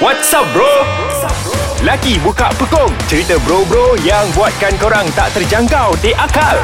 [0.00, 0.64] What's up bro?
[1.84, 6.56] Laki buka pekong Cerita bro-bro yang buatkan korang tak terjangkau di akal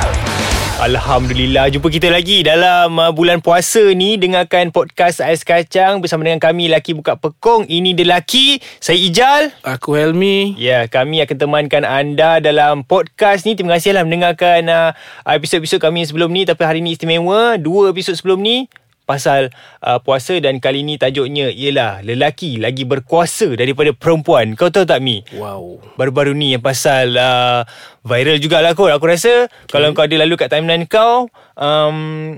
[0.80, 6.40] Alhamdulillah jumpa kita lagi dalam uh, bulan puasa ni dengarkan podcast Ais Kacang bersama dengan
[6.40, 7.68] kami Laki Buka Pekong.
[7.68, 9.52] Ini dia Laki, saya Ijal.
[9.64, 10.56] Aku Helmi.
[10.56, 13.52] Ya, kami akan temankan anda dalam podcast ni.
[13.52, 14.90] Terima kasihlah mendengarkan uh,
[15.28, 17.60] episod-episod kami sebelum ni tapi hari ni istimewa.
[17.60, 18.68] Dua episod sebelum ni
[19.06, 24.58] pasal uh, puasa dan kali ni tajuknya ialah lelaki lagi berkuasa daripada perempuan.
[24.58, 25.22] Kau tahu tak Mi?
[25.32, 25.78] Wow.
[25.94, 27.62] Baru-baru ni yang pasal uh,
[28.02, 28.90] viral jugalah kot.
[28.90, 29.70] Aku rasa okay.
[29.70, 32.34] kalau kau ada lalu kat timeline kau um,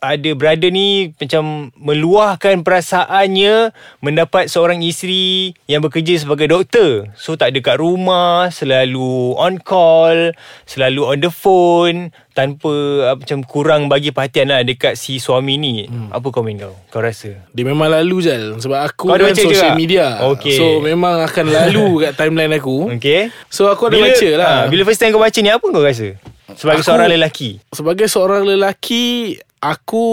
[0.00, 7.12] ada brother ni macam meluahkan perasaannya mendapat seorang isteri yang bekerja sebagai doktor.
[7.20, 10.32] So tak ada kat rumah, selalu on call,
[10.64, 12.72] selalu on the phone tanpa
[13.04, 15.84] uh, macam kurang bagi perhatian lah dekat si suami ni.
[15.84, 16.08] Hmm.
[16.08, 16.72] Apa komen kau?
[16.88, 17.36] Kau rasa?
[17.52, 19.76] Dia memang lalu je sebab aku Kau ada kan social juga?
[19.76, 20.06] media.
[20.26, 20.56] Okey.
[20.56, 22.96] So memang akan lalu kat timeline aku.
[22.96, 23.28] Okay.
[23.46, 24.48] So aku ada baca lah.
[24.48, 26.16] ah, bila first time kau baca ni apa kau rasa?
[26.50, 27.50] Sebagai Aku- seorang lelaki.
[27.70, 30.04] Sebagai seorang lelaki Aku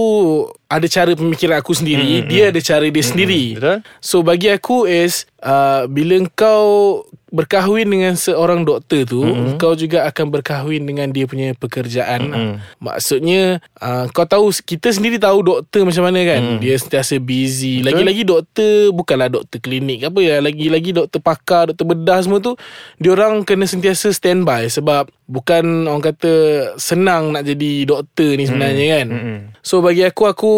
[0.67, 3.79] ada cara pemikiran aku sendiri Hmm, Dia ada cara dia sendiri betul.
[4.03, 9.59] So bagi aku is uh, Bila kau berkahwin dengan seorang doktor tu mm-hmm.
[9.59, 12.53] Kau juga akan berkahwin dengan dia punya pekerjaan mm-hmm.
[12.79, 16.59] Maksudnya uh, Kau tahu Kita sendiri tahu doktor macam mana kan mm.
[16.63, 22.19] Dia sentiasa busy Lagi-lagi doktor Bukanlah doktor klinik apa ya Lagi-lagi doktor pakar Doktor bedah
[22.23, 22.55] semua tu
[22.95, 26.33] Diorang kena sentiasa standby Sebab Bukan orang kata
[26.79, 28.93] Senang nak jadi doktor ni sebenarnya mm.
[28.95, 29.37] kan Mm-mm.
[29.59, 30.56] So bagi aku Aku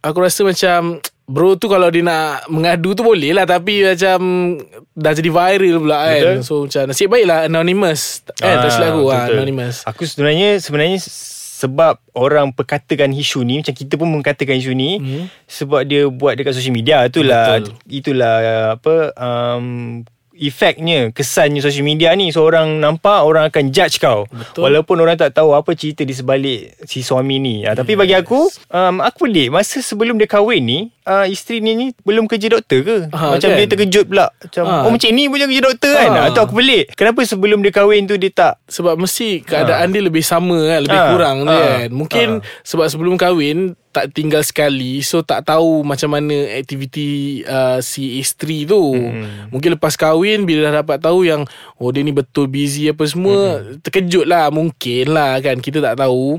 [0.00, 4.18] Aku rasa macam Bro tu kalau dia nak mengadu tu boleh lah Tapi macam
[4.90, 6.36] Dah jadi viral pula kan Betul.
[6.40, 9.26] So macam nasib baik lah Anonymous Eh tak silap aku ah.
[9.26, 10.98] Anonymous Aku sebenarnya sebenarnya
[11.58, 15.26] sebab orang perkatakan isu ni macam kita pun mengatakan isu ni Hmm.
[15.42, 17.74] sebab dia buat dekat social media itulah Betul.
[17.84, 18.34] itulah
[18.72, 19.66] apa um,
[20.38, 24.24] efeknya kesannya social media ni so orang nampak orang akan judge kau.
[24.30, 24.62] Betul.
[24.64, 27.66] walaupun orang tak tahu apa cerita di sebalik si suami ni.
[27.66, 27.74] Yes.
[27.74, 31.86] tapi bagi aku um, aku pelik masa sebelum dia kahwin ni uh, isteri ni, ni
[32.04, 32.96] belum kerja doktor ke?
[33.10, 33.58] Ha, macam kan?
[33.58, 34.26] dia terkejut pula.
[34.30, 34.74] Macam Ha.
[34.84, 36.10] oh macam ni pun kerja doktor kan?
[36.12, 36.20] Ha.
[36.30, 36.84] atau aku pelik.
[36.94, 38.54] Kenapa sebelum dia kahwin tu dia tak?
[38.68, 40.80] Sebab mesti keadaan dia lebih sama kan?
[40.84, 41.88] Lebih Ah, kurang ah, kan?
[41.90, 42.28] Mungkin
[42.62, 48.62] sebab sebelum kahwin Tak tinggal sekali So tak tahu macam mana aktiviti uh, si isteri
[48.62, 49.50] tu Hmm.
[49.50, 51.42] Mungkin lepas kahwin Bila dah dapat tahu yang
[51.76, 53.82] Oh dia ni betul busy apa semua Hmm.
[53.82, 56.38] Terkejut lah Mungkin lah kan Kita tak tahu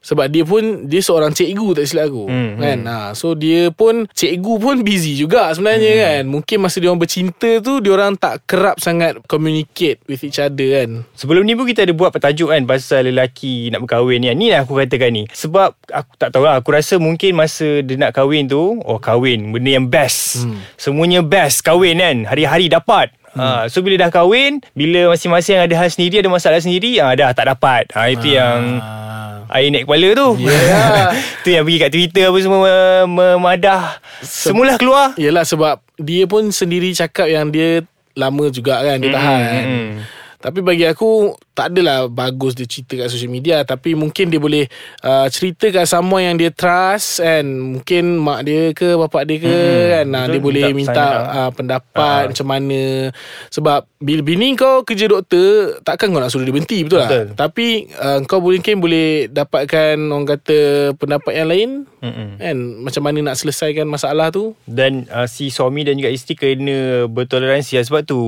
[0.00, 2.78] sebab dia pun Dia seorang cikgu tak silap aku Hmm, kan?
[2.82, 6.00] Ha, So dia pun Cikgu pun busy juga sebenarnya Hmm.
[6.00, 6.22] kan?
[6.30, 10.54] Mungkin masa dia orang bercinta tu Dia orang tak kerap sangat Communicate with each other
[10.76, 11.02] kan?
[11.14, 12.62] Sebelum ni pun kita ada buat petajuk kan?
[12.62, 15.24] Pasal lelaki nak berkahwin ni Ni lah aku katakan ni.
[15.28, 19.50] Sebab aku tak tahu lah Aku rasa mungkin masa dia nak kahwin tu Oh kahwin.
[19.50, 20.42] Benda yang best.
[20.42, 20.62] Hmm.
[20.74, 21.60] Semuanya best.
[21.60, 22.16] Kahwin kan?
[22.24, 23.40] Hari-hari dapat Hmm.
[23.40, 27.36] Ha, so bila dah kahwin Bila masing-masing ada hal sendiri Ada masalah sendiri ha, Dah
[27.36, 29.44] tak dapat ha, Itu yang Ah.
[29.48, 31.12] Air naik kepala tu Yeah.
[31.40, 32.72] Tu yang pergi kat Twitter Apa semua
[33.04, 39.12] Memadah Semulah keluar Yelah sebab Dia pun sendiri cakap yang dia Lama juga kan Dia
[39.12, 39.90] tahan kan mm.
[40.38, 44.70] Tapi bagi aku Tak adalah bagus dia cerita kat social media Tapi mungkin dia boleh
[45.02, 49.50] uh, Cerita kat someone yang dia trust kan Mungkin mak dia ke Bapak dia ke
[49.50, 49.90] Mm-mm.
[49.90, 52.30] kan nah, Betul, Dia boleh minta uh, pendapat Ah.
[52.30, 53.10] Macam mana
[53.50, 57.24] Sebab Bila bini kau kerja doktor Takkan kau nak suruh dia berhenti Betul, Betul.
[57.34, 57.34] tak?
[57.34, 57.66] Tapi
[57.98, 60.58] uh, Kau mungkin boleh Dapatkan Orang kata
[60.94, 62.38] Pendapat yang lain Mm-mm.
[62.38, 67.08] Kan Macam mana nak selesaikan masalah tu Dan uh, si suami dan juga isteri kena
[67.08, 67.84] bertoleransi lah.
[67.88, 68.20] Sebab tu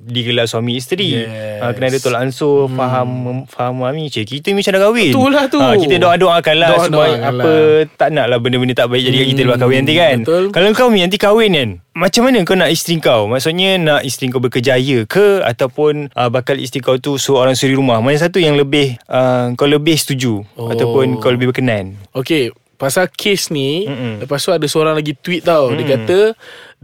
[0.00, 1.16] digelar suami isteri.
[1.16, 1.62] Yes.
[1.62, 2.76] Uh, kena ada tolak ansur, hmm.
[2.78, 3.08] faham
[3.46, 4.08] faham mami.
[4.08, 5.10] Cik, kita ni macam dah kahwin.
[5.12, 5.58] Betul lah tu.
[5.60, 7.30] Ah, kita doa-doakan lah Doa-doakan supaya lah.
[7.32, 7.52] apa
[7.96, 10.16] tak nak lah benda-benda tak baik jadi kat kita lepas kahwin nanti kan.
[10.22, 10.44] betul.
[10.50, 13.22] Kalau kau nanti kahwin kan, macam mana kau nak isteri kau?
[13.30, 18.02] Maksudnya nak isteri kau berkejaya ke ataupun uh, bakal isteri kau tu seorang suri rumah?
[18.02, 20.70] Mana satu yang lebih uh, kau lebih setuju Oh.
[20.70, 21.94] ataupun kau lebih berkenan?
[22.10, 22.50] Okay
[22.84, 24.20] Pasal kes ni Mm-mm.
[24.20, 25.76] Lepas tu ada seorang lagi tweet tau mm.
[25.80, 26.18] Dia kata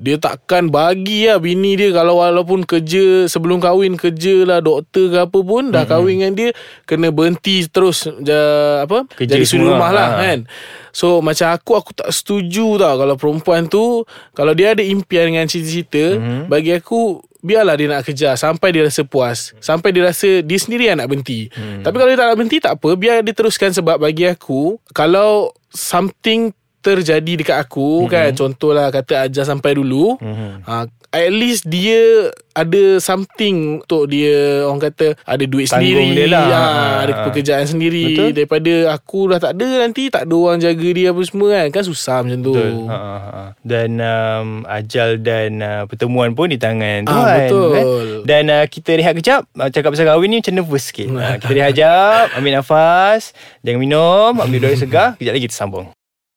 [0.00, 5.19] Dia takkan bagi lah Bini dia Kalau walaupun kerja Sebelum kahwin Kerja lah Doktor ke
[5.20, 6.49] apa pun Dah kahwin dengan dia
[6.88, 8.41] Kena berhenti terus ja,
[8.81, 10.20] Apa Kerja Jadi suri rumah lah ha.
[10.25, 10.49] kan
[10.97, 15.44] So macam aku Aku tak setuju tau Kalau perempuan tu Kalau dia ada impian Dengan
[15.44, 16.49] cita-cita mm-hmm.
[16.49, 20.93] Bagi aku Biarlah dia nak kerja Sampai dia rasa puas Sampai dia rasa Dia sendiri
[20.93, 21.81] yang nak berhenti hmm.
[21.81, 25.49] Tapi kalau dia tak nak berhenti Tak apa Biar dia teruskan Sebab bagi aku Kalau
[25.70, 28.12] Something terjadi dekat aku mm-hmm.
[28.12, 30.64] kan contohlah kata ajar sampai dulu mm-hmm.
[30.64, 36.26] uh, at least dia ada something untuk dia orang kata ada duit Tanggung sendiri dia
[36.28, 36.44] lah.
[36.44, 36.96] ha, Ha.
[37.00, 38.30] ada pekerjaan sendiri Betul.
[38.32, 41.82] daripada aku dah tak ada nanti tak ada orang jaga dia apa semua kan kan
[41.82, 42.74] susah macam tu Betul.
[42.86, 43.42] Ha, ha, ha.
[43.60, 47.36] Dan um, ajal dan uh, pertemuan pun di tangan Ah, Tuhan.
[47.40, 47.68] betul.
[47.70, 47.84] Kan?
[48.22, 49.42] Dan uh, kita rehat kejap.
[49.50, 51.08] Cakap pasal kahwin ni macam nervous sikit.
[51.08, 52.24] Uh, kita rehat kejap.
[52.34, 53.34] Ambil nafas.
[53.60, 54.32] Jangan minum.
[54.36, 55.08] Ambil udara segar.
[55.16, 55.90] Kejap lagi kita sambung.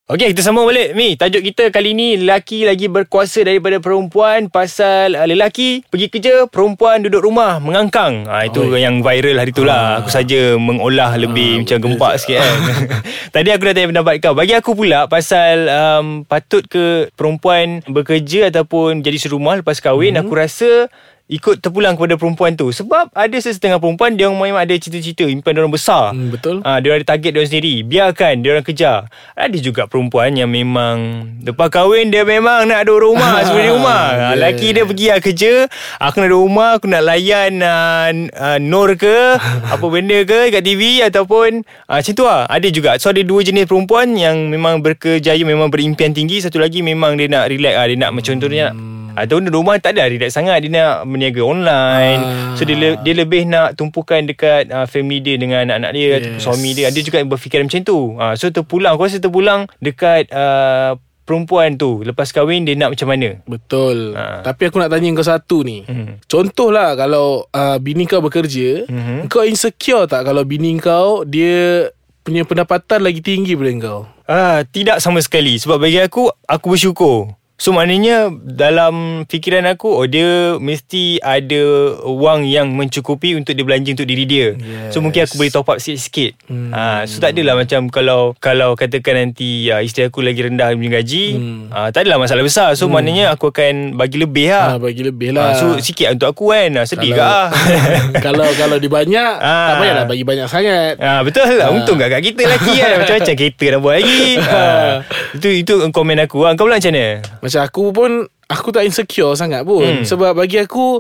[0.04, 1.00] Okey, kita sambung balik.
[1.00, 6.36] Mi, tajuk kita kali ni lelaki lagi berkuasa daripada perempuan pasal uh, lelaki pergi kerja,
[6.52, 8.28] perempuan duduk rumah mengangkang.
[8.28, 10.04] Ah itu Oh, yang viral hari tu lah.
[10.04, 12.60] Aku saja mengolah lebih macam gempak sikit kan.
[13.40, 14.36] Tadi aku dah tanya pendapat kau.
[14.36, 20.36] Bagi aku pula pasal um, patut ke perempuan bekerja ataupun jadi serumah lepas kahwin, aku
[20.36, 20.92] rasa
[21.32, 25.64] ikut terpulang kepada perempuan tu sebab ada sesetengah perempuan dia memang ada cita-cita impian dia
[25.64, 26.60] orang besar Hmm, betul.
[26.62, 27.76] Ah, dia orang ada target dia orang sendiri.
[27.82, 28.98] Biarkan dia orang kejar.
[29.34, 34.04] Ada juga perempuan yang memang lepas kahwin dia memang nak duduk rumah di rumah.
[34.04, 34.40] Ah, Yeah.
[34.40, 35.54] Laki dia pergi lah kerja,
[36.00, 39.40] aku nak duduk rumah, aku nak layan uh, uh, Nur ke,
[39.74, 42.46] apa benda ke kat TV ataupun uh, macam tu lah.
[42.48, 42.96] Ada juga.
[43.02, 46.40] So ada dua jenis perempuan yang memang berkejaya, memang berimpian tinggi.
[46.44, 47.86] Satu lagi memang dia nak relax lah.
[47.90, 50.60] Dia nak macam contohnya nak Ataupun di rumah tak ada relax sangat.
[50.60, 52.20] Dia nak berniaga online.
[52.20, 52.54] Ah.
[52.54, 56.40] So dia, le- dia lebih nak tumpukan dekat uh, family dia Dengan anak-anak dia Yes.
[56.40, 56.88] Suami dia.
[56.88, 58.00] Dia juga yang berfikiran macam tu.
[58.14, 58.92] Uh, So terpulang.
[58.92, 62.02] Aku rasa terpulang Dekat uh, Perempuan tu.
[62.02, 63.40] Lepas kahwin Dia nak macam mana?
[63.44, 64.12] Betul.
[64.12, 64.44] Ha.
[64.44, 65.82] Tapi aku nak tanya kau satu ni.
[65.82, 66.26] Mhm.
[66.26, 69.28] Contohlah Kalau uh, bini kau bekerja Mhm.
[69.28, 71.88] Kau insecure tak Kalau bini kau Dia
[72.20, 74.00] Punya pendapatan lagi tinggi daripada kau?
[74.24, 75.56] Ah, Tidak sama sekali.
[75.56, 78.94] Sebab bagi aku Aku bersyukur So maknanya Dalam
[79.24, 81.64] fikiran aku Oh dia Mesti ada
[82.04, 84.92] Wang yang mencukupi Untuk dia belanja Untuk diri dia Yes.
[84.92, 86.70] So mungkin aku boleh top up sikit-sikit Hmm.
[86.70, 90.92] ah, So tak adalah macam Kalau Kalau katakan nanti uh, Isteri aku lagi rendah Punya
[90.94, 91.72] gaji Hmm.
[91.72, 94.76] ah, Tak adalah masalah besar So maknanya aku akan Bagi lebih ha.
[94.76, 97.48] lah Bagi lebih Ah, lah So sikit untuk aku kan Sedih Kalau- ke ah.
[98.26, 99.68] Kalau kalau dia banyak Ah.
[99.70, 101.72] Tak payahlah bagi banyak sangat Ah betul lah.
[101.72, 104.24] Untung kat kita lelaki kan macam-macam kereta nak buat lagi.
[104.42, 104.92] Ah,
[105.38, 106.44] itu itu komen aku.
[106.44, 107.08] Ah, kau pula macam mana?
[107.40, 110.04] Macam aku pun Aku tak insecure sangat pun Hmm.
[110.04, 111.00] Sebab bagi aku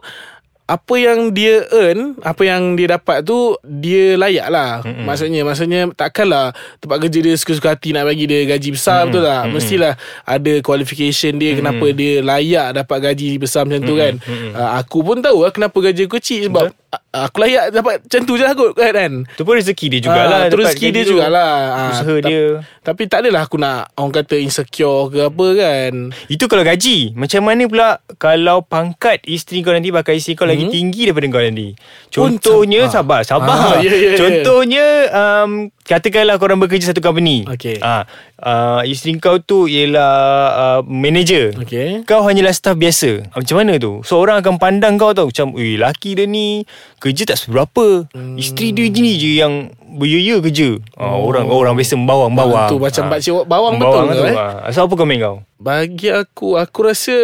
[0.63, 5.03] apa yang dia earn Apa yang dia dapat tu Dia layak lah Mm-mm.
[5.03, 9.11] Maksudnya Maksudnya takkanlah Tempat kerja dia Suka-suka hati Nak bagi dia gaji besar Mm-mm.
[9.11, 9.53] Betul tak Mm-mm.
[9.53, 11.59] Mestilah Ada qualification dia Mm-mm.
[11.59, 14.13] Kenapa dia layak Dapat gaji besar macam tu kan
[14.56, 16.75] uh, Aku pun tahu lah Kenapa gaji aku kecil Sebab a-
[17.12, 20.40] Aku layak dapat Macam tu je lah kot kan Tu pun rezeki dia jugalah.
[20.40, 22.44] Ah, tu dapat rezeki dia jugalah Ah, Usaha ta- dia.
[22.81, 25.94] Tapi tak adalah aku nak Orang kata insecure ke apa kan
[26.25, 27.13] Itu kalau gaji.
[27.13, 27.88] Macam mana pula
[28.18, 31.68] kalau pangkat isteri kau nanti bakal isteri kau lagi tinggi daripada kau nanti.
[32.10, 33.57] Contohnya sab- sabar, sabar.
[33.74, 34.18] Ah, ya, ya, ya.
[34.18, 35.51] Contohnya um,
[35.81, 37.44] katakanlah korang bekerja satu company.
[37.80, 38.06] Ah,
[38.38, 40.13] uh, isteri kau tu ialah
[40.51, 41.57] uh, manager.
[41.57, 45.28] Okay Kau hanyalah staff biasa Ah, Macam mana tu So orang akan pandang kau tau
[45.28, 46.63] Macam laki dia ni
[46.97, 48.35] Kerja tak seberapa hmm.
[48.35, 49.53] Isteri dia je ni je Yang
[49.94, 51.24] Berya-ya kerja oh.
[51.24, 53.09] Orang orang biasa Bawang-bawang Ah, tu macam Ah.
[53.12, 54.35] pakcik bawang betul Bawang ke, tu eh?
[54.35, 54.69] ah.
[54.69, 57.15] So apa komen kau Bagi aku Aku rasa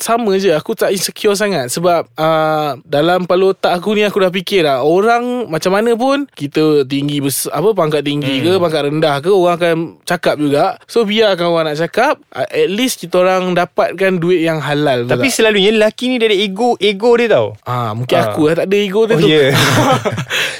[0.00, 4.28] sama je Aku tak insecure sangat Sebab uh, Dalam kepala otak aku ni Aku dah
[4.28, 8.42] fikir lah Orang Macam mana pun Kita tinggi besar, Apa pangkat tinggi hmm.
[8.42, 12.68] ke Pangkat rendah ke Orang akan Cakap juga So biarkan orang nak cakap uh, At
[12.68, 15.36] least kita orang Dapatkan duit yang halal Tapi tak?
[15.36, 18.26] selalunya Lelaki ni dia ada ego Ego dia tau Ah, mungkin Ah.
[18.26, 19.28] aku lah tak ada ego tu Oh tu.
[19.28, 19.52] yeah.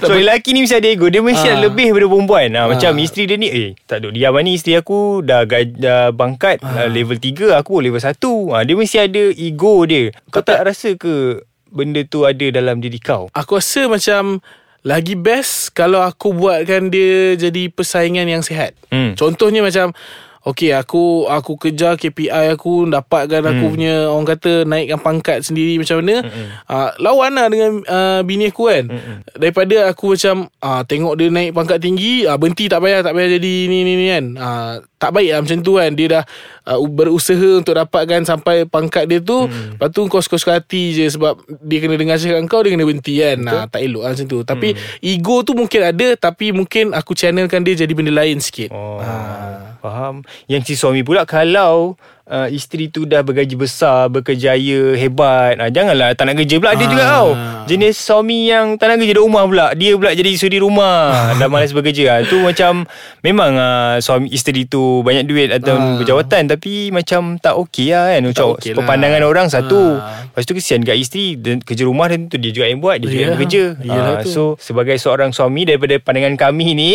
[0.00, 3.00] So lelaki ni mesti ada ego Dia mesti ada lebih daripada perempuan ha, Macam Ah.
[3.00, 6.60] isteri dia ni Eh tak duk diam lah ni Isteri aku dah, gaj, dah bangkat
[6.60, 8.10] uh, Level 3 Aku level 1
[8.50, 12.98] ha, Dia mesti ada ego dia Kau tak rasa ke Benda tu ada dalam diri
[12.98, 14.42] kau Aku rasa macam
[14.80, 18.72] lagi best kalau aku buatkan dia jadi persaingan yang sihat.
[18.88, 19.12] Hmm.
[19.12, 19.92] Contohnya macam
[20.42, 23.72] Okay aku aku kejar KPI aku dapatkan aku Hmm.
[23.72, 26.24] punya orang kata naikkan pangkat sendiri macam mana.
[26.24, 28.88] Hmm, uh, lawan lah dengan uh, bini aku kan.
[29.30, 33.36] Daripada aku macam uh, tengok dia naik pangkat tinggi uh, berhenti tak payah tak payah
[33.36, 34.24] jadi ni ni ni kan.
[34.34, 35.90] Uh, tak baik lah macam tu kan.
[35.92, 36.24] Dia dah
[36.66, 39.44] uh, berusaha untuk dapatkan sampai pangkat dia tu.
[39.44, 39.76] Hmm.
[39.76, 43.20] lepas tu kau suka-suka hati je sebab dia kena dengar cakap kau dia kena berhenti
[43.20, 43.38] kan.
[43.44, 44.40] Uh, tak elok lah macam tu.
[44.40, 45.04] Tapi Hmm.
[45.04, 48.72] ego tu mungkin ada tapi mungkin aku channelkan dia jadi benda lain sikit.
[48.72, 49.76] Oh, Ah.
[49.80, 50.20] faham.
[50.50, 51.98] Yang si suami pula kalau
[52.30, 55.58] uh, isteri tu dah bergaji besar, berkejaya, hebat.
[55.58, 56.70] Uh, janganlah tak nak kerja pula.
[56.70, 57.10] Ada juga Ah.
[57.12, 57.28] tau.
[57.66, 59.66] Jenis suami yang tak nak kerja di rumah pula.
[59.72, 61.10] Dia pula jadi suri rumah.
[61.38, 61.90] dah malas bekerja.
[62.12, 62.86] Uh, tu macam
[63.20, 65.96] memang uh, suami isteri tu banyak duit atau Ah.
[65.96, 68.22] berjawatan tapi macam tak okey lah kan.
[68.24, 68.76] Macam okey lah.
[68.78, 69.96] Perpandangan orang satu.
[69.96, 70.22] Ah.
[70.24, 73.22] Lepas tu kesian kat isteri kerja rumah dan tu dia juga yang buat, dia juga
[73.24, 73.64] yang bekerja.
[73.80, 74.30] Yalah Ah, tu.
[74.30, 76.92] so sebagai seorang suami daripada pandangan kami ni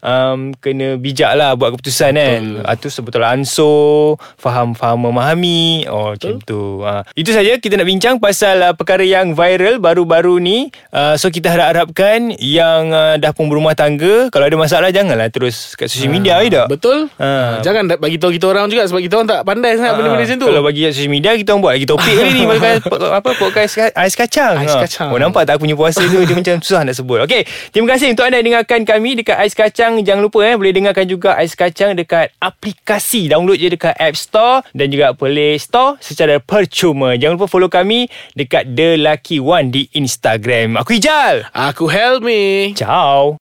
[0.00, 2.42] um, kena bijak lah buat keputusan kan.
[2.62, 4.16] Ah, tu sebetulnya ansur,
[4.78, 5.60] faham-faham memahami.
[5.86, 6.80] Oh macam tu.
[6.80, 10.58] Ah, itu saja kita nak bincang pasal uh, perkara yang viral baru-baru ni.
[10.88, 15.74] Uh, so kita harap-harapkan yang uh, dah pun berumah tangga kalau ada masalah janganlah terus
[15.74, 16.66] kat social media ya tak?
[16.70, 17.58] Betul Ah.
[17.60, 20.46] Jangan bagi tahu kita orang juga Sebab kita orang tak pandai sangat Benda-benda macam tu
[20.46, 22.78] Kalau bagi kat social media Kita orang buat lagi topik kali ni Podcast,
[23.10, 24.80] apa, podcast ais kacang Ais Ha.
[24.84, 25.08] kacang.
[25.08, 28.12] Oh nampak tak aku punya puasa tu Dia macam susah nak sebut Okay Terima kasih
[28.12, 31.54] untuk anda yang dengarkan kami Dekat Ais Kacang Jangan lupa eh Boleh dengarkan juga Ais
[31.54, 37.12] Kacang Dekat aplikasi Download je dekat App Store Dan juga Play Store Secara percuma.
[37.20, 40.80] Jangan lupa follow kami Dekat The Lucky One Di Instagram.
[40.80, 41.44] Aku Ijal.
[41.52, 42.72] Aku Helmi.
[42.72, 43.36] Ciao